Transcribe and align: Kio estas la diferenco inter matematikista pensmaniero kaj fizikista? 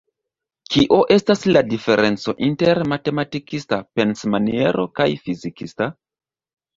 Kio 0.75 0.95
estas 1.15 1.41
la 1.49 1.61
diferenco 1.73 2.33
inter 2.47 2.81
matematikista 2.93 3.79
pensmaniero 3.99 4.87
kaj 5.01 5.07
fizikista? 5.27 5.89